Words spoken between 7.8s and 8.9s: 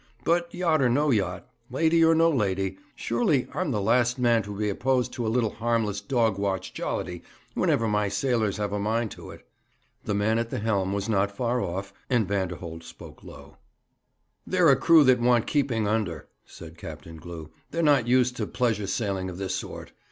my sailors have a